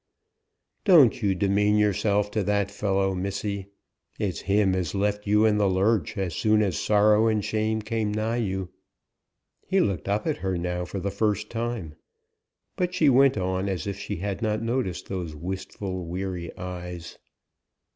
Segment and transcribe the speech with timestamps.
[0.83, 3.67] "Don't you demean yourself to that fellow, missy.
[4.17, 8.11] It's him as left you in the lurch as soon as sorrow and shame came
[8.11, 8.69] nigh you."
[9.67, 11.93] He looked up at her now, for the first time;
[12.75, 17.19] but she went on as if she had not noticed those wistful, weary eyes.